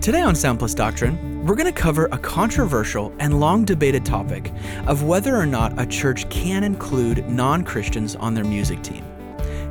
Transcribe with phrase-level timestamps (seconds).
[0.00, 4.50] Today on Sound Plus Doctrine, we're going to cover a controversial and long debated topic
[4.86, 9.04] of whether or not a church can include non Christians on their music team.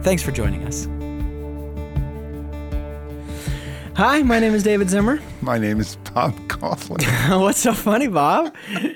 [0.03, 0.85] Thanks for joining us.
[3.97, 5.19] Hi, my name is David Zimmer.
[5.41, 7.01] My name is Bob Kauflin.
[7.41, 8.53] What's so funny, Bob?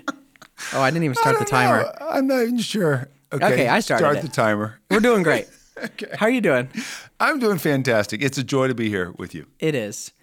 [0.71, 1.83] Oh, I didn't even start the timer.
[1.83, 1.91] know.
[2.09, 3.09] I'm not even sure.
[3.33, 4.21] Okay, I started Start it.
[4.21, 4.79] the timer.
[4.89, 5.45] We're doing great.
[5.77, 6.07] okay.
[6.17, 6.69] How are you doing?
[7.19, 8.23] I'm doing fantastic.
[8.23, 9.45] It's a joy to be here with you.
[9.59, 10.13] It is.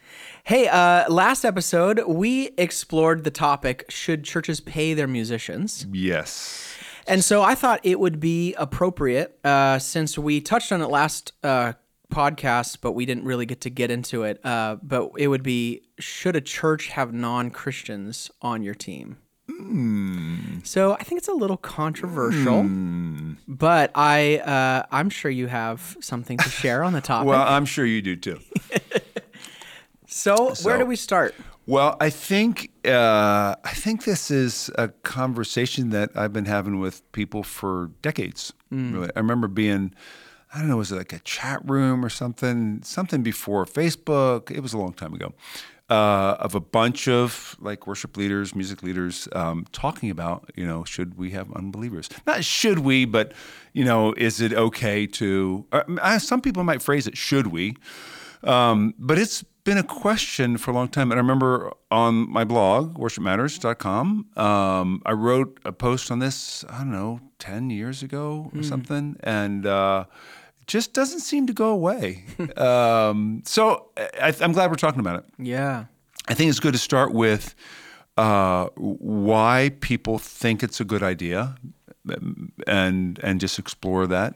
[0.45, 5.87] Hey, uh, last episode, we explored the topic should churches pay their musicians?
[5.93, 6.75] Yes.
[7.07, 11.33] And so I thought it would be appropriate uh, since we touched on it last
[11.43, 11.75] uh,
[12.11, 14.45] podcast, but we didn't really get to get into it.
[14.45, 19.19] Uh, but it would be should a church have non Christians on your team?
[20.65, 22.67] So I think it's a little controversial,
[23.47, 27.29] but I uh, I'm sure you have something to share on the topic.
[27.29, 28.41] Well, I'm sure you do too.
[30.10, 31.34] so, where do we start?
[31.66, 37.11] Well, I think uh, I think this is a conversation that I've been having with
[37.12, 38.52] people for decades.
[38.70, 39.94] Really, I remember being,
[40.52, 42.83] I don't know, was it like a chat room or something?
[42.83, 44.50] Something before Facebook.
[44.50, 45.33] It was a long time ago.
[45.89, 50.84] Uh, of a bunch of like worship leaders, music leaders, um, talking about, you know,
[50.84, 52.08] should we have unbelievers?
[52.27, 53.33] Not should we, but
[53.72, 55.67] you know, is it okay to?
[55.72, 57.77] Uh, some people might phrase it, should we?
[58.45, 61.11] Um, but it's been a question for a long time.
[61.11, 66.78] And I remember on my blog, worshipmatters.com, um, I wrote a post on this, I
[66.78, 69.17] don't know, 10 years ago or something.
[69.22, 70.05] And uh,
[70.61, 72.25] it just doesn't seem to go away.
[72.56, 75.25] um, so I, I'm glad we're talking about it.
[75.39, 75.86] Yeah.
[76.28, 77.55] I think it's good to start with
[78.17, 81.56] uh, why people think it's a good idea,
[82.67, 84.34] and and just explore that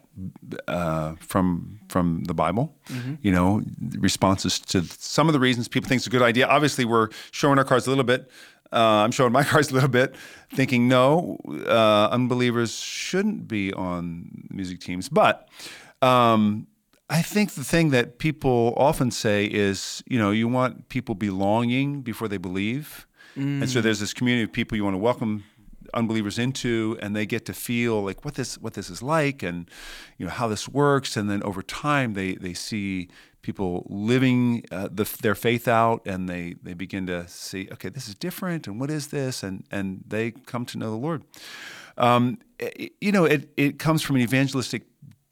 [0.69, 2.75] uh, from from the Bible.
[3.23, 3.63] You know,
[3.99, 6.47] responses to some of the reasons people think it's a good idea.
[6.47, 8.31] Obviously, we're showing our cards a little bit.
[8.73, 10.15] Uh, I'm showing my cards a little bit,
[10.53, 15.49] thinking no, uh, unbelievers shouldn't be on music teams, but.
[16.03, 16.67] Um,
[17.11, 22.01] I think the thing that people often say is, you know, you want people belonging
[22.01, 23.07] before they believe.
[23.63, 25.45] And so there's this community of people you want to welcome
[25.95, 29.71] unbelievers into and they get to feel like what this what this is like and
[30.19, 31.17] you know how this works.
[31.17, 33.09] And then over time they they see
[33.43, 38.09] people living uh, the, their faith out and they they begin to see okay this
[38.09, 39.43] is different and what is this?
[39.43, 41.23] And and they come to know the Lord.
[41.97, 44.83] Um, it- you know it it comes from an evangelistic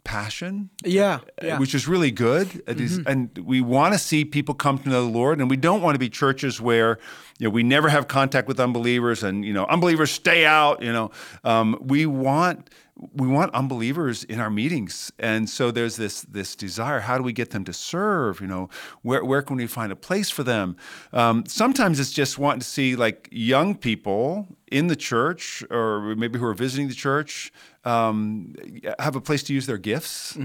[0.04, 1.14] passion Yeah.
[1.14, 1.58] uh, Yeah.
[1.58, 2.62] which is really good.
[2.66, 5.80] Is- and we want to see people come to know the Lord, and we don't
[5.82, 6.98] want to be churches where
[7.38, 10.82] you know we never have contact with unbelievers, and you know unbelievers stay out.
[10.82, 11.10] You know,
[11.44, 17.00] um, we want we want unbelievers in our meetings, and so there's this this desire.
[17.00, 18.40] How do we get them to serve?
[18.40, 18.68] You know,
[19.02, 20.76] where where can we find a place for them?
[21.12, 26.38] Um, sometimes it's just wanting to see like young people in the church, or maybe
[26.38, 27.52] who are visiting the church,
[27.84, 28.54] um,
[28.98, 30.36] have a place to use their gifts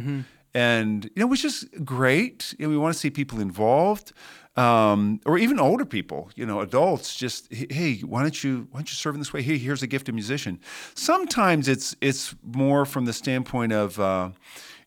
[0.57, 2.37] and you know, which is great.
[2.57, 4.07] You know, we want to see people involved,
[4.55, 6.21] um, or even older people.
[6.39, 7.15] You know, adults.
[7.23, 9.41] Just hey, why don't you why don't you serve in this way?
[9.41, 10.59] Hey, here's a gifted musician.
[10.95, 14.29] Sometimes it's it's more from the standpoint of, uh,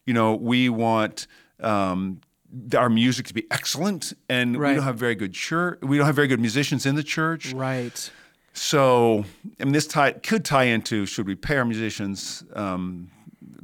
[0.07, 1.27] you know, we want.
[1.61, 2.21] Um,
[2.77, 4.71] our music to be excellent, and Right.
[4.71, 5.79] we don't have very good church.
[5.83, 7.53] We don't have very good musicians in the church.
[7.53, 8.11] right.
[8.55, 9.25] So,
[9.61, 12.43] I mean, this tie, could tie into should we pay our musicians?
[12.55, 13.09] Um,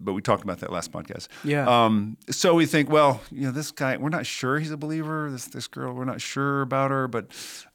[0.06, 1.28] but we talked about that last podcast.
[1.44, 1.66] Yeah.
[1.68, 5.28] Um, so we think, well, you know, this guy, we're not sure he's a believer.
[5.30, 7.26] This this girl, we're not sure about her, but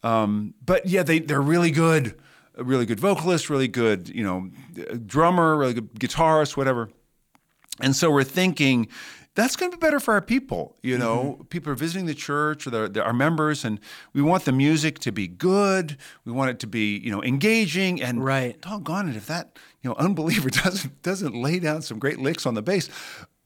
[0.02, 2.16] um, but yeah, they they're really good,
[2.56, 4.50] a really good vocalist, really good, you know,
[5.06, 6.90] drummer, really good guitarist, whatever.
[7.80, 8.88] And so we're thinking
[9.34, 10.76] that's going to be better for our people.
[10.84, 11.44] You know, Mm-hmm.
[11.46, 13.80] people are visiting the church or they're, they're our members, and
[14.14, 15.98] we want the music to be good.
[16.26, 18.02] We want it to be, you know, engaging.
[18.02, 18.60] And Right.
[18.62, 22.54] doggone it, if that you know unbeliever doesn't doesn't lay down some great licks on
[22.54, 22.90] the bass,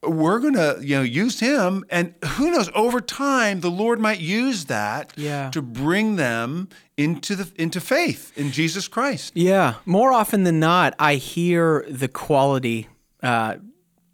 [0.03, 1.84] we're gonna you know use him.
[1.90, 2.69] And who knows?
[2.75, 5.50] Over time, the Lord might use that Yeah.
[5.51, 9.31] to bring them into the into faith in Jesus Christ.
[9.36, 12.88] Yeah, more often than not, I hear the quality,
[13.24, 13.56] uh,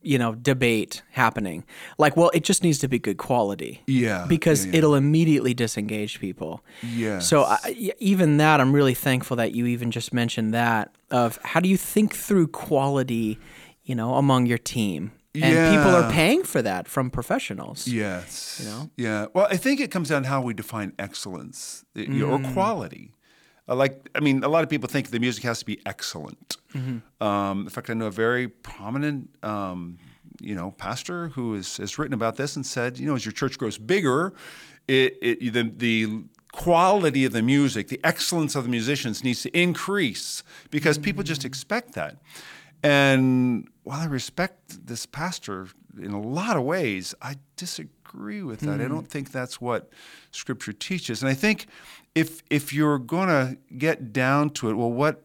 [0.04, 1.64] you know, debate happening.
[1.98, 3.84] Like, well, it just needs to be good quality.
[3.88, 4.78] Yeah, because yeah, yeah.
[4.80, 6.64] it'll immediately disengage people.
[6.84, 10.96] yeah So I, even that, I'm really thankful that you even just mentioned that.
[11.12, 13.38] Of how do you think through quality,
[13.84, 17.88] you know, among your team, and people are paying for that from professionals.
[17.88, 18.60] Yes.
[18.62, 18.90] You know?
[18.98, 19.26] Yeah.
[19.34, 22.50] Well, I think it comes down to how we define excellence know, Mm.
[22.50, 23.14] or quality.
[23.74, 26.58] Like, I mean, a lot of people think the music has to be excellent.
[26.74, 27.24] Mm-hmm.
[27.24, 29.98] Um, in fact, I know a very prominent, um,
[30.40, 33.32] you know, pastor who is, has written about this and said, you know, as your
[33.32, 34.34] church grows bigger,
[34.88, 39.58] it, it the, the quality of the music, the excellence of the musicians needs to
[39.58, 42.18] increase because people just expect that.
[42.84, 45.68] And while I respect this pastor
[46.00, 48.82] in a lot of ways, I disagree with that.
[48.82, 49.90] I don't think that's what
[50.32, 51.22] Scripture teaches.
[51.22, 51.66] And I think
[52.16, 55.24] if if you're going to get down to it, well, what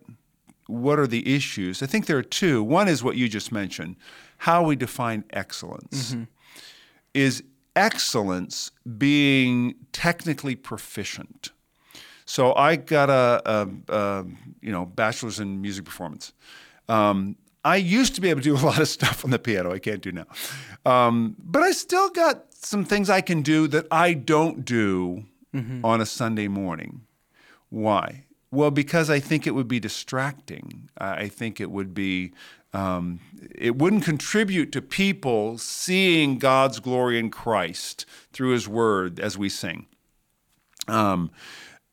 [0.67, 1.83] what are the issues?
[1.83, 2.63] I think there are two.
[2.63, 3.97] One is what you just mentioned,
[4.39, 6.17] how we define excellence.
[7.15, 7.43] Is
[7.75, 11.53] excellence being technically proficient?
[12.25, 14.25] So I got a, a, a
[14.61, 16.33] you know bachelor's in music performance.
[16.89, 17.37] Um,
[17.67, 19.73] I used to be able to do a lot of stuff on the piano.
[19.73, 20.27] I can't do now,
[20.85, 25.25] um, but I still got some things I can do that I don't do
[25.85, 27.03] on a Sunday morning.
[27.71, 28.25] Why?
[28.51, 30.89] Well, because I think it would be distracting.
[30.99, 32.33] I I think it would be,
[32.73, 33.21] um,
[33.55, 39.49] it wouldn't contribute to people seeing God's glory in Christ through His Word as we
[39.49, 39.87] sing.
[40.87, 41.31] Um,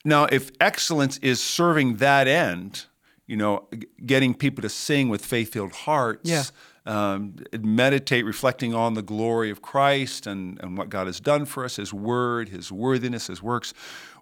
[0.05, 2.85] now, if excellence is serving that end,
[3.27, 3.67] you know,
[4.05, 6.43] getting people to sing with faith-filled hearts, Yeah.
[6.85, 11.63] um, meditate, reflecting on the glory of Christ and, and what God has done for
[11.63, 13.73] us, His Word, His worthiness, His works.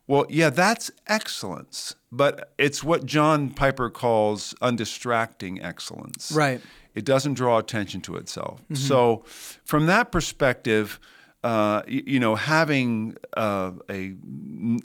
[0.07, 6.31] Well, yeah, that's excellence, but it's what John Piper calls undistracting excellence.
[6.31, 6.61] Right.
[6.93, 8.61] It doesn't draw attention to itself.
[8.73, 9.23] So,
[9.63, 10.99] from that perspective,
[11.43, 14.13] uh, y- you know, having uh, a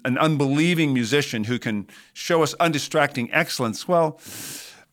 [0.05, 4.19] an unbelieving musician who can show us undistracting excellence, well,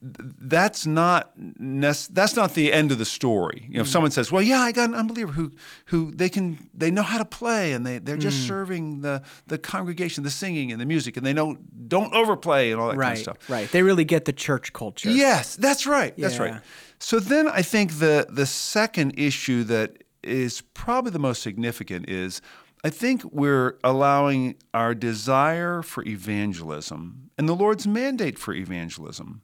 [0.01, 3.65] that's not that's not the end of the story.
[3.69, 5.51] You know, if someone says, "Well, yeah, I got an unbeliever who
[5.85, 9.57] who they can they know how to play and they they're just serving the the
[9.57, 11.55] congregation, the singing and the music, and they know
[11.87, 13.71] don't overplay and all that kind of stuff." Right.
[13.71, 15.09] They really get the church culture.
[15.09, 16.13] Yes, that's right.
[16.17, 16.43] That's Yeah.
[16.43, 16.61] right.
[16.99, 22.41] So then I think the the second issue that is probably the most significant is
[22.83, 29.41] I think we're allowing our desire for evangelism and the Lord's mandate for evangelism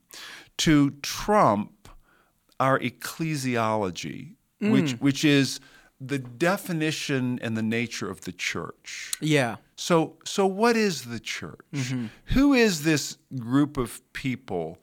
[0.58, 1.90] to trump
[2.60, 5.02] our ecclesiology, which mm.
[5.02, 5.60] which is
[6.02, 9.14] the definition and the nature of the church.
[9.20, 9.58] Yeah.
[9.76, 11.60] So, so what is the church?
[11.74, 12.06] Mm-hmm.
[12.26, 14.78] Who is this group of people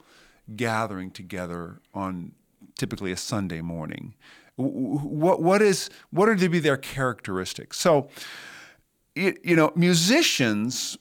[0.54, 2.32] gathering together on
[2.78, 4.14] typically a Sunday morning?
[4.56, 7.78] What, what is what are to be their characteristics?
[7.78, 8.08] So,
[9.14, 10.96] you, you know, musicians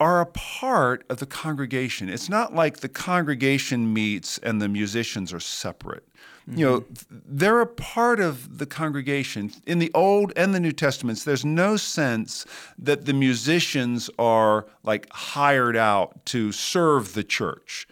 [0.00, 2.08] are a part of the congregation.
[2.08, 6.04] It's not like the congregation meets and the musicians are separate.
[6.50, 7.18] You know, mm-hmm.
[7.26, 9.52] they're a part of the congregation.
[9.66, 12.46] In the Old and the New Testaments, there's no sense
[12.78, 17.86] that the musicians are like hired out to serve the church.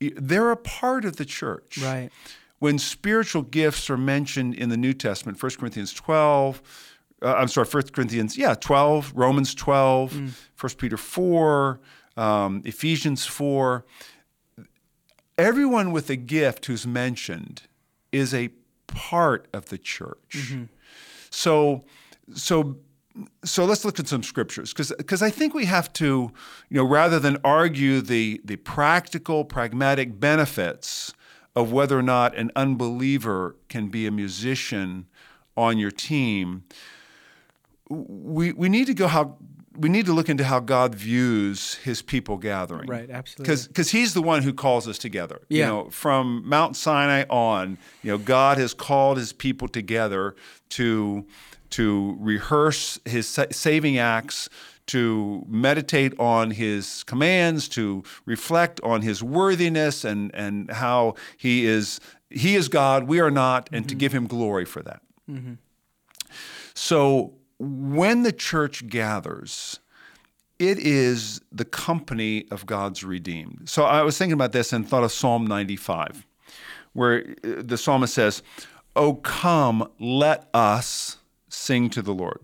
[0.00, 1.78] They're a part of the church.
[1.78, 2.10] Right.
[2.62, 6.62] When spiritual gifts are mentioned in the New Testament, 1 Corinthians 12,
[7.20, 10.12] uh, I'm sorry, 1 Corinthians, yeah, 12, Romans 12,
[10.60, 11.80] 1 Peter 4,
[12.16, 13.84] um, Ephesians 4.
[15.36, 17.62] Everyone with a gift who's mentioned
[18.12, 18.50] is a
[18.86, 20.54] part of the church.
[21.30, 21.82] So,
[22.32, 22.76] so,
[23.44, 26.30] so let's look at some scriptures Cause because I think we have to,
[26.68, 31.12] you know, rather than argue the the practical, pragmatic benefits
[31.54, 35.06] of whether or not an unbeliever can be a musician
[35.56, 36.64] on your team,
[37.88, 39.36] we we need to go how
[39.76, 42.88] we need to look into how God views His people gathering.
[42.88, 43.56] Right, absolutely.
[43.68, 45.42] Because He's the one who calls us together.
[45.48, 45.58] Yeah.
[45.58, 50.34] You know, from Mount Sinai on, you know, God has called His people together
[50.70, 51.26] to
[51.72, 54.48] to rehearse His saving acts.
[54.86, 62.00] To meditate on his commands, to reflect on his worthiness and, and how he is
[62.28, 65.00] he is God, we are not, and to give him glory for that.
[66.74, 69.78] So when the church gathers,
[70.58, 73.68] it is the company of God's redeemed.
[73.68, 76.26] So I was thinking about this and thought of Psalm 95,
[76.92, 78.42] where uh, the psalmist says,
[78.94, 81.16] Oh, come, let us
[81.52, 82.40] sing to the Lord.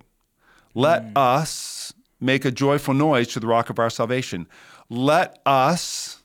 [0.75, 1.13] Let mm.
[1.17, 4.47] us make a joyful noise to the rock of our salvation.
[4.89, 6.23] Let us,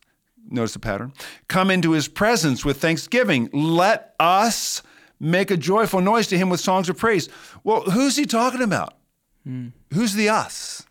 [0.50, 1.14] notice the pattern,
[1.48, 3.50] come into his presence with thanksgiving.
[3.54, 4.82] Let us
[5.20, 7.30] make a joyful noise to him with songs of praise.
[7.64, 8.96] Well, who's he talking about?
[9.48, 9.72] Mm.
[9.94, 10.86] Who's the us?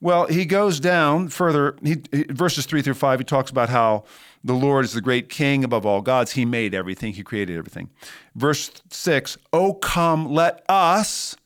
[0.00, 4.04] Well, he goes down further, he, he- verses three through five, he talks about how
[4.42, 6.32] the Lord is the great king above all gods.
[6.32, 7.90] He made everything, he created everything.
[8.34, 11.36] Verse six, Oh, come, let us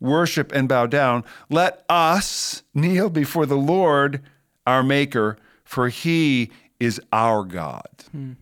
[0.00, 1.24] worship and bow down.
[1.48, 4.20] Let us kneel before the Lord,
[4.66, 7.88] our Maker, for he is our God.
[8.12, 8.32] Hmm.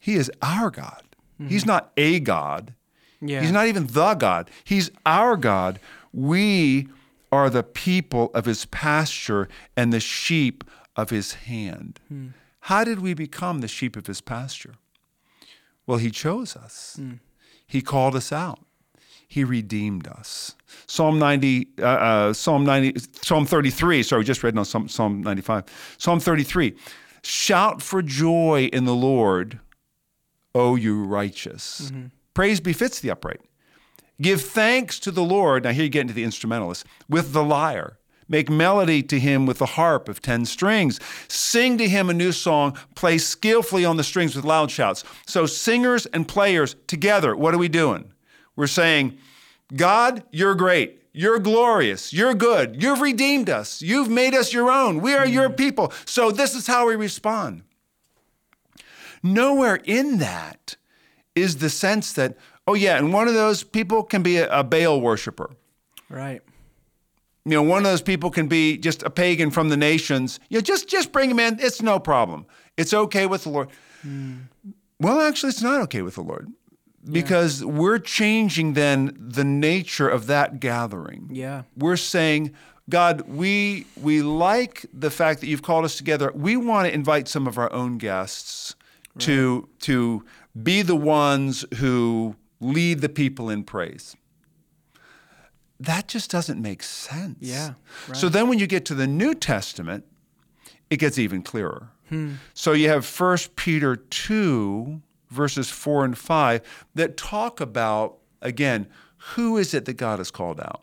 [0.00, 1.02] He is our God.
[1.36, 1.48] Hmm.
[1.48, 2.74] He's not a God.
[3.20, 3.42] Yeah.
[3.42, 4.50] He's not even the God.
[4.64, 5.78] He's our God.
[6.12, 6.88] We
[7.30, 10.64] are the people of his pasture and the sheep
[10.96, 12.00] of his hand.
[12.60, 14.74] How did we become the sheep of his pasture?
[15.86, 16.98] Well, he chose us.
[17.66, 18.60] He called us out.
[19.26, 20.54] He redeemed us.
[20.86, 24.02] Psalm 90, uh, uh, Psalm 90, Psalm 33.
[24.02, 25.64] Sorry, we just read on Psalm, Psalm 95.
[25.98, 26.74] Psalm 33.
[27.22, 29.60] Shout for joy in the Lord,
[30.54, 31.92] O you righteous.
[32.32, 33.40] Praise befits the upright.
[34.20, 35.64] Give thanks to the Lord.
[35.64, 37.98] Now, here you get into the instrumentalist with the lyre.
[38.28, 41.00] Make melody to him with the harp of 10 strings.
[41.28, 42.76] Sing to him a new song.
[42.94, 45.02] Play skillfully on the strings with loud shouts.
[45.26, 48.12] So, singers and players together, what are we doing?
[48.54, 49.16] We're saying,
[49.74, 51.02] God, you're great.
[51.12, 52.12] You're glorious.
[52.12, 52.82] You're good.
[52.82, 53.80] You've redeemed us.
[53.80, 55.00] You've made us your own.
[55.00, 55.56] We are your mm.
[55.56, 55.92] people.
[56.04, 57.62] So, this is how we respond.
[59.22, 60.76] Nowhere in that
[61.34, 62.36] is the sense that,
[62.68, 65.50] oh, yeah, and one of those people can be a, a Baal worshiper.
[66.08, 66.42] Right.
[67.44, 70.38] You know, one of those people can be just a pagan from the nations.
[70.50, 71.58] You know, just just bring him in.
[71.60, 72.46] It's no problem.
[72.76, 73.70] It's okay with the Lord.
[74.02, 74.34] Hmm.
[75.00, 76.48] Well, actually, it's not okay with the Lord
[77.10, 81.28] because we're changing then the nature of that gathering.
[81.32, 81.62] Yeah.
[81.76, 82.54] We're saying,
[82.90, 86.32] God, we we like the fact that you've called us together.
[86.34, 88.74] We want to invite some of our own guests
[89.18, 90.24] to to
[90.62, 94.16] be the ones who lead the people in praise.
[95.80, 97.36] That just doesn't make sense.
[97.40, 97.74] Yeah,
[98.12, 100.04] So then when you get to the New Testament,
[100.90, 101.90] it gets even clearer.
[102.08, 102.34] Hmm.
[102.54, 105.00] So you have 1 Peter 2,
[105.30, 108.88] verses 4 and 5, that talk about, again,
[109.34, 110.82] who is it that God has called out?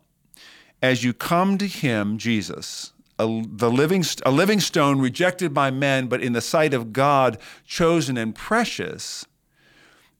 [0.82, 6.08] As you come to Him, Jesus, a, the living, a living stone rejected by men,
[6.08, 9.25] but in the sight of God, chosen and precious,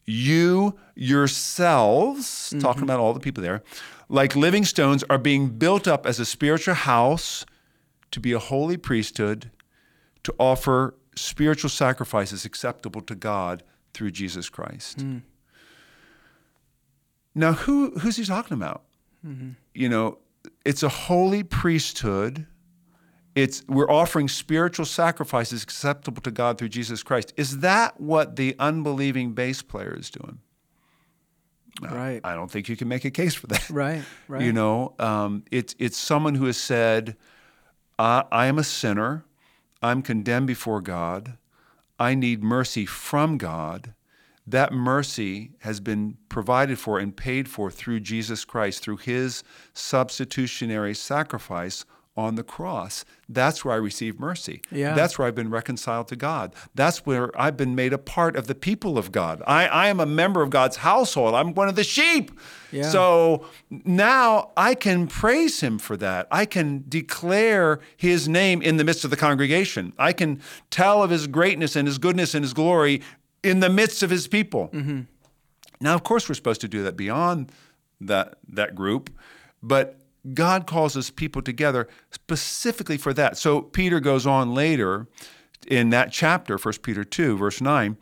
[0.06, 2.84] you yourselves, talking mm-hmm.
[2.84, 3.64] about all the people there,
[4.08, 7.46] like living stones, are being built up as a spiritual house
[8.12, 9.52] to be a holy priesthood,
[10.24, 15.02] to offer spiritual sacrifices acceptable to God through Jesus Christ.
[15.02, 15.18] Hmm.
[17.34, 18.84] Now, who, who's he talking about?
[19.26, 19.52] Mm-hmm.
[19.74, 20.20] You know,
[20.64, 22.48] it's a holy priesthood.
[23.36, 27.34] It's we're offering spiritual sacrifices acceptable to God through Jesus Christ.
[27.36, 30.40] Is that what the unbelieving bass player is doing?
[31.82, 32.22] Right.
[32.24, 33.70] I don't think you can make a case for that.
[33.70, 34.04] Right.
[34.28, 34.42] Right.
[34.42, 37.16] You know, um, it's it's someone who has said,
[38.00, 39.26] I, "I am a sinner.
[39.84, 41.38] I'm condemned before God.
[42.00, 43.94] I need mercy from God.
[44.48, 50.96] That mercy has been provided for and paid for through Jesus Christ, through His substitutionary
[50.96, 51.86] sacrifice
[52.18, 53.04] on the cross.
[53.28, 54.62] That's where I receive mercy.
[54.72, 54.94] Yeah.
[54.94, 56.56] That's where I've been reconciled to God.
[56.74, 59.42] That's where I've been made a part of the people of God.
[59.46, 61.36] I, I am a member of God's household.
[61.36, 62.32] I'm one of the sheep.
[62.72, 62.90] Yeah.
[62.90, 66.28] So now I can praise him for that.
[66.32, 69.92] I can declare his name in the midst of the congregation.
[69.98, 73.02] I can tell of his greatness and his goodness and his glory
[73.44, 74.70] in the midst of his people.
[74.70, 75.02] Mm-hmm.
[75.82, 77.52] Now, of course, we're supposed to do that beyond
[78.00, 79.10] that, that group,
[79.62, 80.00] but
[80.34, 83.38] God calls us people together specifically for that.
[83.38, 85.08] So Peter goes on later
[85.68, 87.98] in that chapter, 1 Peter 2, verse 9,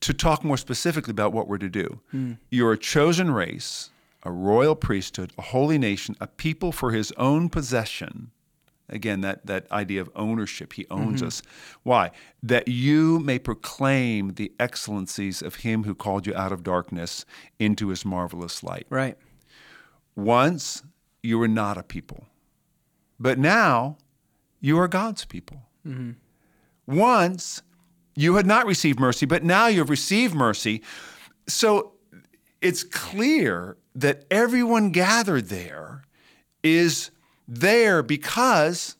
[0.00, 2.00] to talk more specifically about what we're to do.
[2.10, 2.32] Hmm.
[2.50, 3.90] You're a chosen race,
[4.22, 8.30] a royal priesthood, a holy nation, a people for his own possession.
[8.90, 10.72] Again, that, that idea of ownership.
[10.72, 11.26] He owns mm-hmm.
[11.26, 11.42] us.
[11.82, 12.10] Why?
[12.42, 17.26] That you may proclaim the excellencies of him who called you out of darkness
[17.58, 18.86] into his marvelous light.
[18.88, 19.18] Right.
[20.16, 20.82] Once
[21.22, 22.26] you were not a people,
[23.18, 23.98] but now
[24.60, 25.62] you are God's people.
[25.86, 26.12] Mm-hmm.
[26.86, 27.62] Once
[28.14, 30.82] you had not received mercy, but now you have received mercy.
[31.46, 31.92] So
[32.60, 36.02] it's clear that everyone gathered there
[36.62, 37.10] is
[37.46, 38.96] there because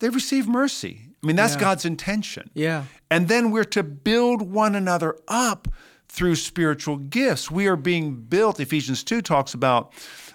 [0.00, 1.02] they received mercy.
[1.22, 1.60] I mean, that's Yeah.
[1.60, 2.50] God's intention.
[2.54, 2.84] Yeah.
[3.10, 5.68] And then we're to build one another up
[6.08, 7.50] through spiritual gifts.
[7.50, 8.60] We are being built.
[8.60, 9.92] Ephesians 2 talks about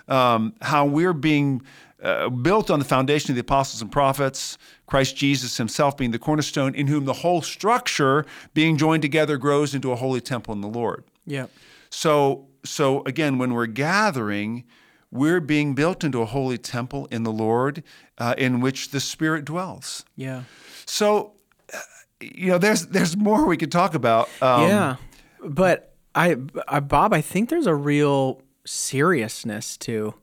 [0.08, 1.62] um, how we're being
[2.01, 6.20] uh, built on the foundation of the apostles and prophets, Christ Jesus himself being the
[6.20, 10.62] cornerstone, in whom the whole structure, being joined together, grows into a holy temple in
[10.62, 11.03] the Lord.
[11.25, 11.46] Yeah.
[11.89, 14.63] So, so again, when we're gathering,
[15.12, 17.84] we're being built into a holy temple in the Lord,
[18.17, 20.05] uh, in which the Spirit dwells.
[20.15, 20.43] Yeah.
[20.86, 21.34] So,
[21.74, 21.79] uh,
[22.20, 24.29] you know, there's there's more we could talk about.
[24.41, 24.96] Um, yeah.
[25.43, 30.13] But I, I, Bob, I think there's a real seriousness to,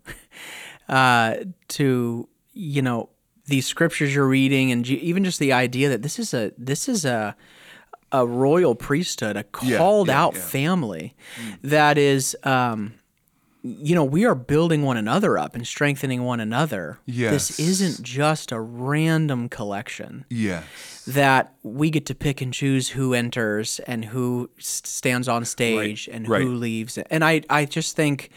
[0.88, 1.36] uh,
[1.68, 3.10] to you know
[3.46, 7.04] these scriptures you're reading, and even just the idea that this is a this is
[7.04, 7.36] a
[8.10, 10.40] a royal priesthood, a called yeah, out yeah.
[10.40, 11.16] family
[11.62, 12.36] that is.
[12.44, 12.94] Um,
[13.78, 16.98] you know, we are building one another up and strengthening one another.
[17.06, 17.32] Yes.
[17.32, 21.04] This isn't just a random collection Yes.
[21.06, 26.28] that we get to pick and choose who enters and who stands on stage and
[26.28, 26.42] right.
[26.42, 26.98] who leaves.
[26.98, 28.30] And I, I just think,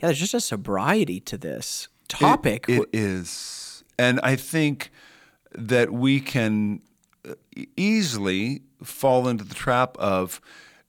[0.00, 2.66] yeah, there's just a sobriety to this topic.
[2.68, 3.84] It is.
[3.98, 4.90] And I think
[5.52, 6.80] that we can
[7.28, 7.34] uh,
[7.76, 10.40] easily fall into the trap of,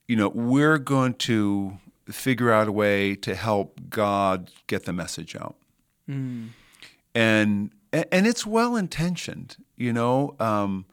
[0.08, 1.78] you know, we're going to
[2.10, 5.56] figure out a way to help God get the message out.
[7.16, 10.36] And and it's well intentioned, you know.
[10.40, 10.86] Um,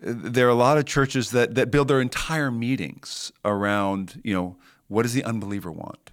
[0.00, 4.56] there are a lot of churches that, that build their entire meetings around, you know,
[4.86, 6.10] what does the unbeliever want?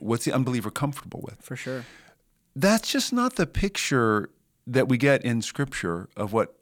[0.00, 1.40] What's the unbeliever comfortable with?
[1.42, 1.84] for sure.
[2.56, 4.30] that's just not the picture
[4.66, 6.54] that we get in scripture of what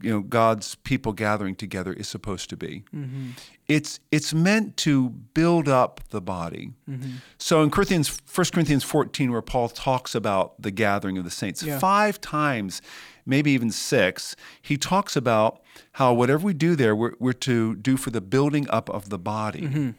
[0.00, 2.84] you know God's people gathering together is supposed to be.
[2.94, 3.30] Mm-hmm.
[3.68, 6.72] It's it's meant to build up the body.
[6.88, 7.16] Mm-hmm.
[7.38, 11.62] So in Corinthians 1 Corinthians 14 where Paul talks about the gathering of the saints
[11.62, 11.78] Yeah.
[11.78, 12.82] 5 times
[13.26, 15.62] maybe even 6 he talks about
[15.92, 19.18] how whatever we do there we're, we're to do for the building up of the
[19.18, 19.62] body.
[19.62, 19.90] Mm-hmm.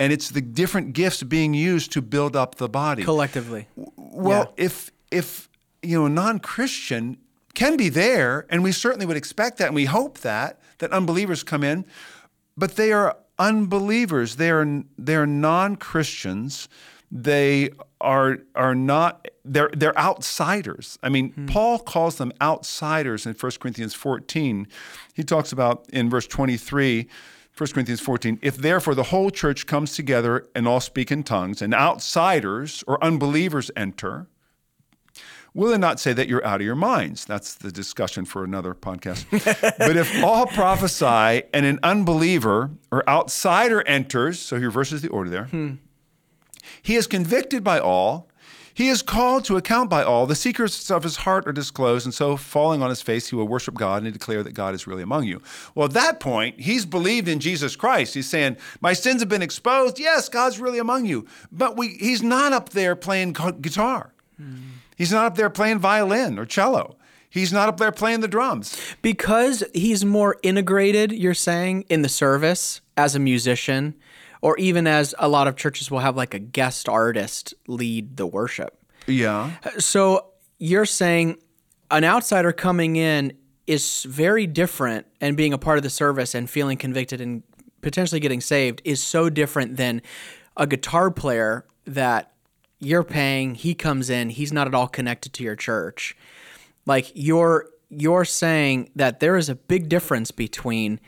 [0.00, 3.04] And it's the different gifts being used to build up the body.
[3.04, 3.68] Collectively.
[3.96, 5.48] Well, if if
[5.84, 7.18] you know a non-Christian
[7.54, 11.42] can be there, and we certainly would expect that, and we hope that that unbelievers
[11.42, 11.84] come in,
[12.56, 14.36] but they are unbelievers.
[14.36, 16.68] They are they are non-Christians.
[17.10, 20.98] They are are not they're they're outsiders.
[21.02, 21.46] I mean, hmm.
[21.46, 24.66] Paul calls them outsiders in 1 Corinthians 14.
[25.14, 27.08] He talks about in verse 23
[27.56, 31.62] 1 Corinthians 14, if therefore the whole church comes together and all speak in tongues,
[31.62, 34.26] and outsiders or unbelievers enter,
[35.54, 37.24] will it not say that you're out of your minds?
[37.24, 39.24] That's the discussion for another podcast.
[39.78, 45.30] but if all prophesy and an unbeliever or outsider enters, so he reverses the order
[45.30, 45.74] there, hmm.
[46.82, 48.28] he is convicted by all.
[48.76, 50.26] He is called to account by all.
[50.26, 53.46] The secrets of his heart are disclosed, and so falling on his face, he will
[53.46, 55.40] worship God and declare that God is really among you.
[55.76, 58.14] Well, at that point, he's believed in Jesus Christ.
[58.14, 60.00] He's saying, My sins have been exposed.
[60.00, 61.24] Yes, God's really among you.
[61.52, 64.12] But we, he's not up there playing gu- guitar.
[64.38, 64.56] Hmm.
[64.96, 66.96] He's not up there playing violin or cello.
[67.28, 68.78] He's not up there playing the drums.
[69.02, 73.96] Because he's more integrated, you're saying, in the service as a musician,
[74.40, 78.26] or even as a lot of churches will have like a guest artist lead the
[78.26, 78.78] worship.
[79.06, 79.50] Yeah.
[79.78, 80.26] So
[80.58, 81.38] you're saying
[81.90, 83.32] an outsider coming in
[83.66, 87.42] is very different and being a part of the service and feeling convicted and
[87.80, 90.02] potentially getting saved is so different than
[90.56, 92.33] a guitar player that
[92.84, 96.16] you're paying, he comes in, he's not at all connected to your church.
[96.86, 101.00] Like you're you're saying that there is a big difference between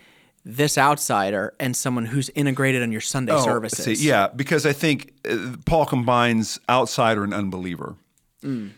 [0.44, 3.80] this outsider and someone who's integrated in your Sunday services.
[3.80, 7.96] Oh, See, yeah, because I think uh, Paul combines outsider and unbeliever.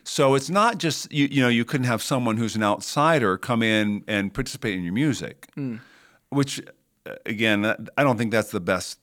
[0.05, 3.63] So it's not just you, you know you couldn't have someone who's an outsider come
[3.63, 5.47] in and participate in your music,
[6.31, 6.63] which
[7.05, 7.67] uh, again
[7.99, 8.99] I don't think that's the best.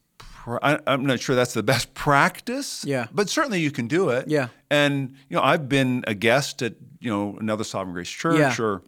[0.64, 2.84] I, I'm not sure that's the best practice.
[2.86, 3.08] Yeah.
[3.12, 4.28] but certainly you can do it.
[4.28, 4.48] Yeah.
[4.70, 8.56] and you know I've been a guest at you know another Sovereign Grace Church Yeah.
[8.66, 8.82] or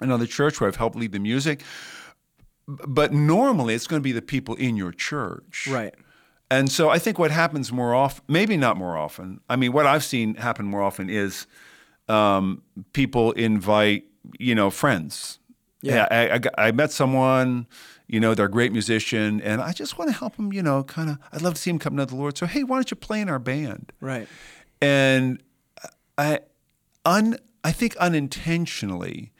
[0.00, 1.62] another church where I've helped lead the music.
[2.66, 5.68] But normally it's going to be the people in your church.
[5.70, 5.94] Right.
[6.50, 9.86] And so I think what happens more often, maybe not more often, I mean, what
[9.86, 11.46] I've seen happen more often is
[12.08, 14.04] um, people invite,
[14.38, 15.38] you know, friends.
[15.82, 16.06] Yeah.
[16.10, 17.66] I, I, I met someone,
[18.06, 20.82] you know, they're a great musician, and I just want to help them, you know,
[20.84, 22.36] kind of, I'd love to see him come to the Lord.
[22.36, 23.92] So, hey, why don't you play in our band?
[24.00, 24.28] Right.
[24.80, 25.42] And
[26.18, 26.40] I,
[27.04, 29.32] un, I think unintentionally,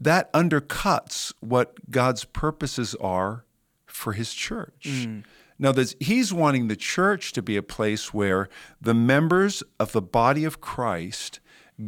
[0.00, 3.44] that undercuts what God's purposes are
[3.86, 4.86] for His church.
[4.88, 5.24] Mm.
[5.58, 8.48] Now, there's, He's wanting the church to be a place where
[8.80, 11.38] the members of the body of Christ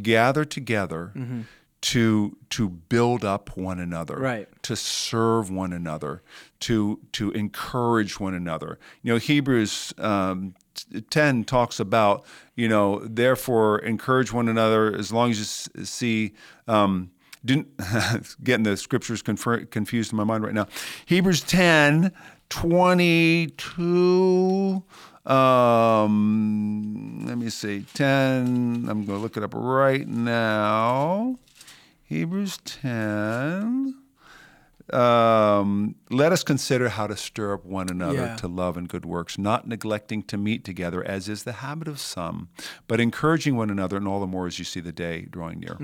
[0.01, 1.41] gather together mm-hmm.
[1.83, 4.47] To to build up one another, Right.
[4.63, 6.21] to serve one another,
[6.61, 8.79] to to encourage one another.
[9.01, 10.53] You know, Hebrews um,
[11.09, 12.23] ten talks about
[12.55, 16.33] you know, therefore encourage one another as long as you see.
[16.67, 17.09] Um,
[17.45, 17.67] didn't
[18.43, 20.65] getting the scriptures confer, confused in my mind right now.
[21.05, 22.13] Hebrews 10,
[22.47, 24.81] 22.
[25.25, 28.85] Um, let me see, 10.
[28.87, 31.37] I'm going to look it up right now.
[32.03, 33.95] Hebrews 10.
[34.91, 38.35] Um, let us consider how to stir up one another Yeah.
[38.37, 41.99] to love and good works, not neglecting to meet together, as is the habit of
[41.99, 42.49] some,
[42.87, 45.77] but encouraging one another, and all the more as you see the day drawing near.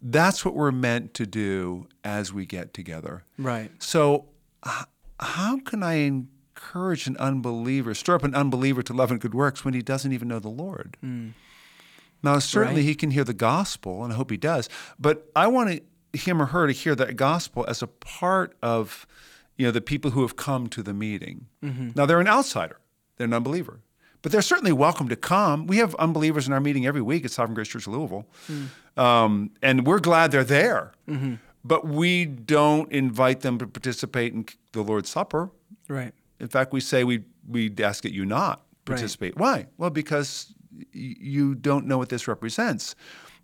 [0.00, 3.24] That's what we're meant to do as we get together.
[3.38, 3.70] Right.
[3.82, 4.26] So,
[4.64, 4.86] h-
[5.20, 9.64] how can I encourage an unbeliever, stir up an unbeliever to love and good works
[9.64, 10.96] when he doesn't even know the Lord?
[12.22, 12.88] Now, certainly Right.
[12.88, 14.68] he can hear the gospel, and I hope he does.
[14.98, 15.82] But I want
[16.12, 19.06] him or her to hear that gospel as a part of,
[19.56, 21.46] you know, the people who have come to the meeting.
[21.62, 21.90] Mm-hmm.
[21.94, 22.78] Now, they're an outsider;
[23.16, 23.80] they're an unbeliever,
[24.22, 25.66] but they're certainly welcome to come.
[25.66, 29.00] We have unbelievers in our meeting every week at Sovereign Grace Church Louisville, hmm.
[29.00, 30.92] um, and we're glad they're there.
[31.08, 31.34] Mm-hmm.
[31.64, 35.50] But we don't invite them to participate in the Lord's Supper.
[35.88, 36.12] Right.
[36.40, 39.36] In fact, we say we we ask that you not participate.
[39.36, 39.66] Why?
[39.78, 40.52] Well, because
[40.92, 42.94] you don't know what this represents.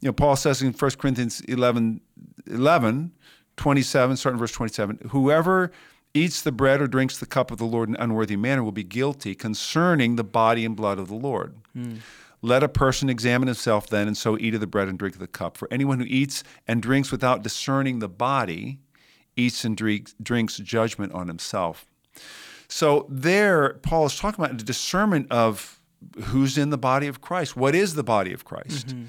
[0.01, 2.01] You know, Paul says in 1 Corinthians 11,
[2.47, 3.13] 11
[3.57, 5.73] 27, starting verse 27, whoever
[6.15, 8.73] eats the bread or drinks the cup of the Lord in an unworthy manner will
[8.73, 11.57] be guilty concerning the body and blood of the Lord.
[11.75, 11.97] Hmm.
[12.41, 15.21] Let a person examine himself then, and so eat of the bread and drink of
[15.21, 15.57] the cup.
[15.57, 18.79] For anyone who eats and drinks without discerning the body
[19.35, 21.87] eats and drinks, drinks judgment on himself.
[22.69, 25.78] So there, Paul is talking about the discernment of
[26.25, 27.57] who's in the body of Christ.
[27.57, 28.89] What is the body of Christ?
[28.89, 29.05] Mm-hmm.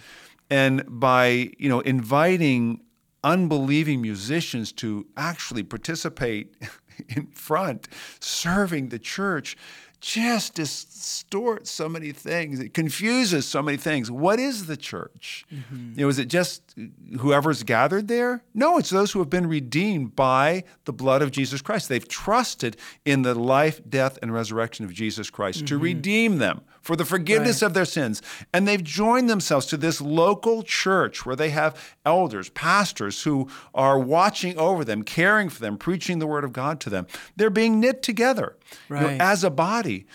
[0.49, 2.82] And by you know inviting
[3.23, 6.56] unbelieving musicians to actually participate
[7.10, 7.88] in front,
[8.19, 9.58] serving the church,
[10.01, 12.59] just distorts so many things.
[12.59, 14.09] It confuses so many things.
[14.09, 15.45] What is the church?
[15.53, 15.99] Mm-hmm.
[15.99, 16.75] You know, is it just
[17.19, 18.43] whoever's gathered there?
[18.53, 21.89] No, it's those who have been redeemed by the blood of Jesus Christ.
[21.89, 25.83] They've trusted in the life, death, and resurrection of Jesus Christ to mm-hmm.
[25.83, 27.67] redeem them for the forgiveness Right.
[27.67, 28.21] of their sins.
[28.53, 33.99] And they've joined themselves to this local church where they have elders, pastors who are
[33.99, 37.05] watching over them, caring for them, preaching the word of God to them.
[37.35, 38.55] They're being knit together
[38.89, 40.05] you know, as a body.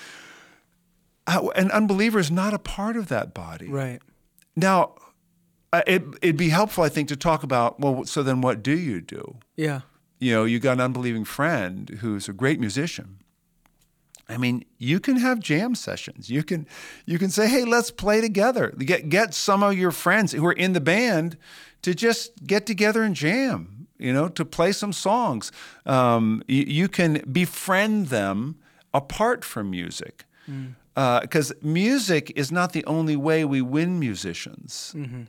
[1.26, 3.68] An unbeliever is not a part of that body.
[3.68, 4.00] Right.
[4.56, 4.94] Now,
[5.72, 8.78] uh, it, it'd be helpful, I think, to talk about well, so then what do
[8.78, 9.38] you do?
[9.56, 9.80] Yeah.
[10.20, 13.18] You know, you got an unbelieving friend who's a great musician.
[14.28, 16.30] I mean, you can have jam sessions.
[16.30, 16.66] You can
[17.04, 20.52] you can say, "Hey, let's play together." Get get some of your friends who are
[20.52, 21.36] in the band
[21.82, 23.73] to just get together and jam.
[23.98, 25.52] You know, to play some songs.
[25.87, 28.57] Um, you, you can befriend them
[28.92, 30.74] apart from music, mm.
[30.96, 34.92] uh, because music is not the only way we win musicians.
[34.96, 35.22] Mm-hmm.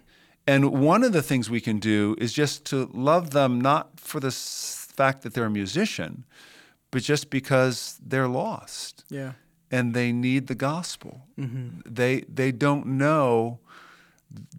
[0.47, 4.19] And one of the things we can do is just to love them not for
[4.19, 6.23] the s- fact that they're a musician,
[6.91, 9.31] but just because they're lost Yeah.
[9.71, 11.27] and they need the gospel.
[11.37, 11.81] Mm-hmm.
[11.95, 13.59] They they don't know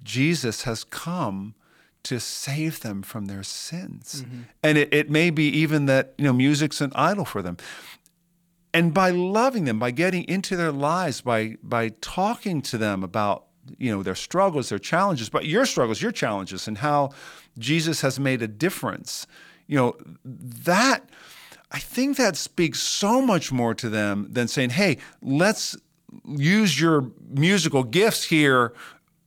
[0.03, 1.55] Jesus has come
[2.07, 4.23] to save them from their sins.
[4.23, 4.41] Mm-hmm.
[4.63, 7.57] And it, it may be even that you know music's an idol for them.
[8.73, 13.47] And by loving them, by getting into their lives, by by talking to them about
[13.79, 17.11] you know their struggles, their challenges, but your struggles, your challenges, and how
[17.59, 19.27] Jesus has made a difference,
[19.67, 21.09] you know that
[21.73, 25.77] I think that speaks so much more to them than saying, "Hey, let's
[26.25, 28.73] use your musical gifts here."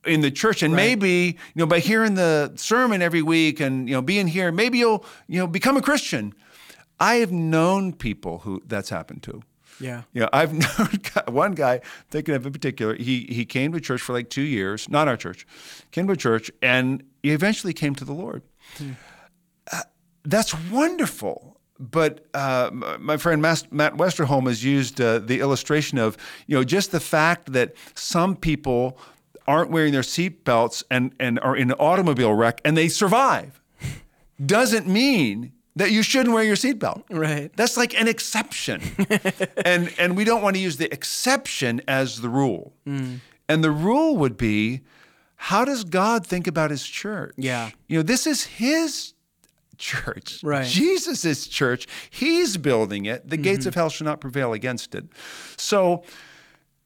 [0.06, 3.94] In the church and maybe you know by hearing the sermon every week and you
[3.94, 6.32] know being here maybe you'll you know become a christian
[6.98, 9.42] i have known people who that's happened to
[9.80, 10.02] Yeah.
[10.12, 10.88] you know, I've known
[11.34, 14.88] one guy, thinking of in particular, he, he came to church for like two years,
[14.90, 15.46] not our church,
[15.90, 18.42] came to church, and he eventually came to the Lord.
[19.72, 19.82] Uh,
[20.24, 21.56] that's wonderful.
[21.78, 22.68] But uh,
[23.00, 27.52] my friend Matt Westerholm has used uh, the illustration of, you know, just the fact
[27.54, 28.98] that some people
[29.50, 33.60] aren't wearing their seatbelts and, and are in an automobile wreck and they survive
[34.44, 37.02] doesn't mean that you shouldn't wear your seatbelt.
[37.10, 37.50] Right.
[37.56, 38.80] That's like an exception.
[39.64, 42.72] and and we don't want to use the exception as the rule.
[42.86, 43.18] Mm.
[43.48, 44.80] And the rule would be
[45.36, 47.34] how does God think about his church?
[47.36, 47.70] Yeah.
[47.88, 49.14] You know, this is his
[49.78, 50.40] church.
[50.42, 50.66] Right.
[50.66, 51.86] Jesus' church.
[52.10, 53.28] He's building it.
[53.28, 53.68] The gates Mm-hmm.
[53.68, 55.04] of hell shall not prevail against it.
[55.56, 56.02] So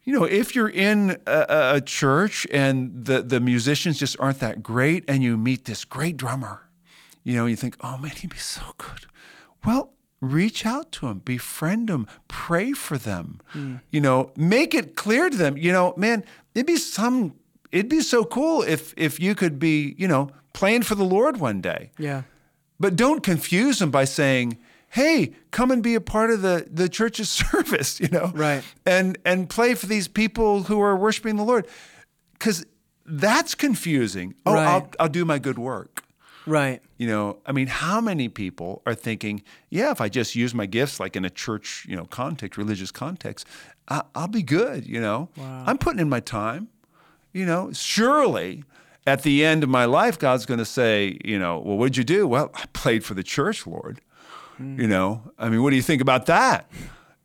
[0.05, 4.63] you know, if you're in a, a church and the, the musicians just aren't that
[4.63, 6.69] great, and you meet this great drummer,
[7.23, 9.07] you know, you think, oh man, he'd be so good.
[9.65, 13.41] Well, reach out to him, befriend him, pray for them.
[13.49, 13.77] Hmm.
[13.91, 15.57] You know, make it clear to them.
[15.57, 17.35] You know, man, it'd be some,
[17.73, 21.39] it'd be so cool if if you could be, you know, playing for the Lord
[21.39, 21.91] one day.
[21.99, 22.23] Yeah.
[22.79, 24.59] But don't confuse them by saying,
[24.95, 28.63] "Hey, come and be a part of the the church's service," you know, Right.
[28.87, 31.67] And and play for these people who are worshiping the Lord,
[32.33, 32.65] because
[33.07, 34.35] that's confusing.
[34.47, 34.67] Oh, Right.
[34.67, 36.03] I'll I'll do my good work.
[36.47, 36.83] Right.
[36.99, 40.67] You know, I mean, how many people are thinking, "Yeah, if I just use my
[40.67, 43.47] gifts, like in a church, you know, context, religious context,
[43.89, 45.29] I, I'll be good." You know,
[45.67, 46.69] I'm putting in my time.
[47.33, 48.65] You know, surely.
[49.07, 52.05] At the end of my life, God's going to say, you know, well, what'd you
[52.05, 52.27] do?
[52.27, 54.01] Well, I played for the church, Lord.
[54.61, 54.81] Mm.
[54.81, 56.71] You know, I mean, what do you think about that?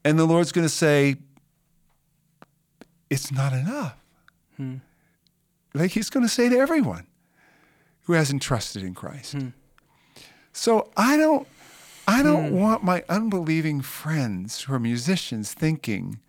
[0.04, 1.18] And the Lord's going to say,
[3.10, 3.98] it's not enough.
[4.58, 4.78] Hmm.
[5.74, 7.08] Like he's going to say to everyone
[8.04, 9.34] who hasn't trusted in Christ.
[9.34, 9.48] Hmm.
[10.52, 11.48] So I don't
[12.08, 12.60] I don't hmm.
[12.60, 16.20] want my unbelieving friends who are musicians thinking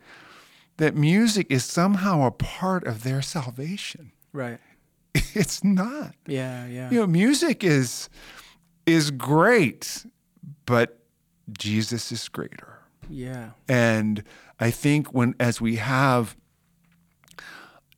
[0.76, 4.12] that music is somehow a part of their salvation.
[4.32, 4.58] Right.
[5.34, 6.14] It's not.
[6.26, 6.66] Yeah.
[6.66, 6.90] Yeah.
[6.90, 8.08] You know, music is
[8.86, 10.04] is great,
[10.70, 11.00] but
[11.59, 12.78] Jesus is greater.
[13.09, 13.50] Yeah.
[13.68, 14.22] And
[14.61, 16.37] I think when as we have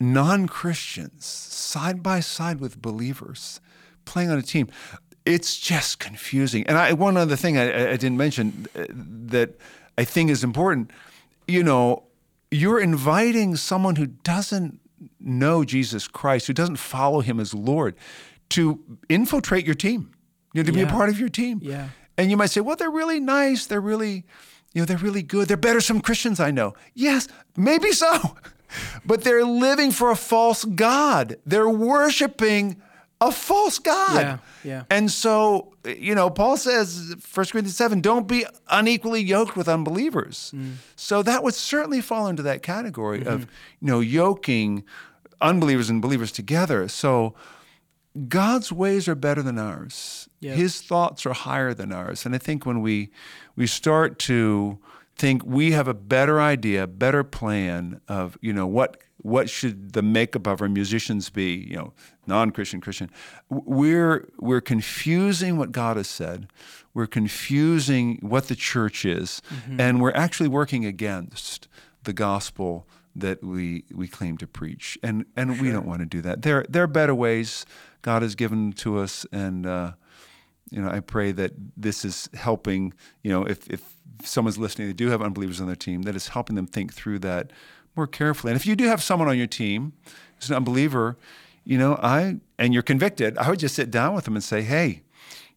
[0.01, 3.61] non-Christians side by side with believers
[4.07, 4.69] playing on a team,
[5.27, 6.67] it's just confusing.
[6.67, 9.51] And I, one other thing I, I didn't mention uh, that
[9.99, 10.91] I think is important,
[11.47, 12.05] you know,
[12.51, 14.81] you're inviting someone who doesn't
[15.21, 17.97] know Jesus Christ, who doesn't follow him as Lord,
[18.51, 18.81] to
[19.11, 20.11] infiltrate your team,
[20.55, 21.61] you know, to be a part of your team.
[21.63, 21.89] Yeah.
[22.19, 23.67] And you might say, well, they're really nice.
[23.67, 24.25] They're really,
[24.75, 25.49] you know, they're really good.
[25.49, 26.75] They're better some Christians I know.
[26.95, 28.37] Yes, maybe so.
[29.05, 31.37] But they're living for a false God.
[31.45, 32.81] They're worshiping
[33.21, 34.17] a false God.
[34.17, 34.83] Yeah, yeah.
[34.89, 40.53] And so, you know, Paul says, 1 Corinthians 7, don't be unequally yoked with unbelievers.
[40.57, 40.77] Mm.
[40.97, 43.29] So that would certainly fall into that category Mm-hmm.
[43.29, 44.85] of, you know, yoking
[45.43, 46.89] unbelievers and believers together.
[46.89, 47.35] So
[48.29, 50.29] God's ways are better than ours.
[50.41, 50.57] Yep.
[50.57, 52.27] His thoughts are higher than ours.
[52.27, 53.11] And I think when we
[53.57, 54.79] we start to
[55.17, 60.03] think we have a better idea, better plan of, you know, what what should the
[60.03, 61.93] makeup of our musicians be, you know,
[62.27, 63.09] non-Christian, Christian,
[63.49, 66.49] we're we're confusing what God has said.
[66.93, 69.81] We're confusing what the church is, mm-hmm.
[69.81, 71.69] and we're actually working against
[72.03, 76.23] the gospel that we we claim to preach, and and we don't want to do
[76.23, 76.43] that.
[76.43, 77.67] There there are better ways
[78.03, 79.93] God has given to us, and uh,
[80.71, 82.95] you know I pray that this is helping.
[83.23, 86.29] You know, if if someone's listening, they do have unbelievers on their team, that is
[86.29, 87.53] helping them think through that
[87.97, 88.53] more carefully.
[88.53, 89.93] And if you do have someone on your team
[90.37, 91.19] who's an unbeliever,
[91.65, 94.63] you know I and you're convicted, I would just sit down with them and say,
[94.63, 95.03] hey.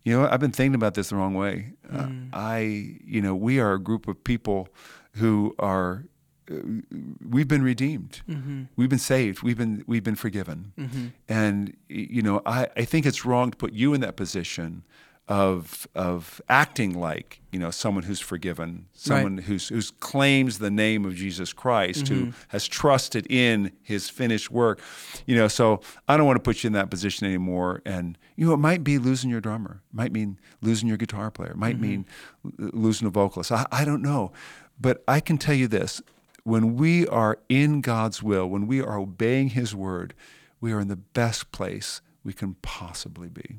[0.08, 1.74] You know, I've been thinking about this the wrong way.
[1.91, 2.60] Uh, I,
[3.04, 4.70] you know, we are a group of people
[5.13, 6.06] who are
[6.49, 6.55] Uh,
[7.27, 8.21] we've been redeemed.
[8.29, 8.63] Mm-hmm.
[8.75, 9.41] We've been saved.
[9.43, 10.73] We've been we've been forgiven.
[10.77, 11.08] Mm-hmm.
[11.27, 14.84] And you know, I, I think it's wrong to put you in that position
[15.27, 21.03] of of acting like you know someone who's forgiven, someone who's who's claims the name
[21.03, 22.39] of Jesus Christ, who mm-hmm.
[22.49, 24.79] has trusted in His finished work.
[25.25, 27.81] You know, so I don't want to put you in that position anymore.
[27.86, 31.31] And you know, it might be losing your drummer, it might mean losing your guitar
[31.31, 32.05] player, it might mean
[32.58, 33.51] losing a vocalist.
[33.51, 34.31] I, I don't know,
[34.79, 36.03] but I can tell you this:
[36.45, 40.13] when we are in God's will, when we are obeying His word,
[40.62, 43.58] we are in the best place we can possibly be.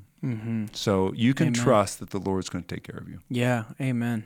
[0.73, 3.21] So you can trust that the Lord's going to take care of you.
[3.29, 4.25] Yeah, amen.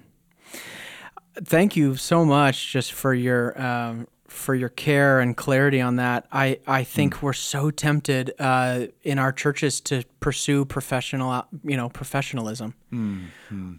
[1.42, 6.26] Thank you so much just for your um, for your care and clarity on that.
[6.30, 11.88] I I think we're so tempted uh, in our churches to pursue professional, you know,
[11.88, 12.74] professionalism.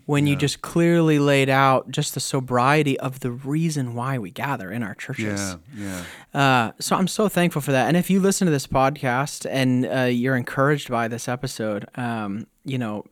[0.05, 4.71] when you just clearly laid out just the sobriety of the reason why we gather
[4.71, 5.55] in our churches.
[5.75, 6.03] yeah.
[6.33, 7.87] Uh, so I'm so thankful for that.
[7.87, 12.47] And if you listen to this podcast and uh, you're encouraged by this episode, um,
[12.63, 13.05] you know,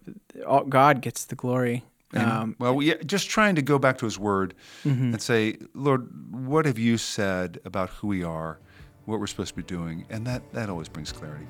[0.45, 1.83] all, God gets the glory.
[2.15, 5.13] Um, well, we, just trying to go back to His Word Mm-hmm.
[5.13, 8.57] and say, Lord, what have you said about who we are,
[9.05, 11.45] what we're supposed to be doing, and that that always brings clarity.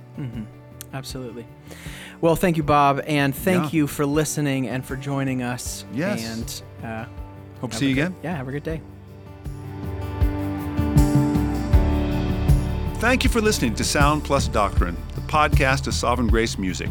[0.94, 1.46] absolutely.
[2.20, 3.78] Well, thank you, Bob, and thank Yeah.
[3.78, 5.86] you for listening and for joining us.
[5.94, 6.26] Yes.
[6.82, 7.06] And uh,
[7.62, 8.16] Hope to see you good- again.
[8.24, 8.82] Yeah, have a good day.
[13.00, 16.90] Thank you for listening to Sound Plus Doctrine, the podcast of Sovereign Grace Music.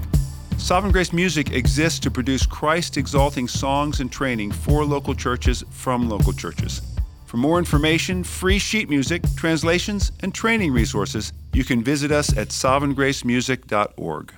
[0.58, 6.08] Sovereign Grace Music exists to produce Christ exalting songs and training for local churches from
[6.08, 6.82] local churches.
[7.26, 12.48] For more information, free sheet music, translations, and training resources, you can visit us at
[12.48, 14.37] sovereigngracemusic.org.